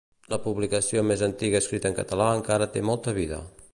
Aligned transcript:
La 0.33 0.37
publicació 0.45 1.03
més 1.09 1.21
antiga 1.27 1.61
escrita 1.65 1.91
en 1.91 1.99
català 1.99 2.31
encara 2.39 2.69
té 2.77 2.85
molta 2.89 3.15
vida. 3.21 3.41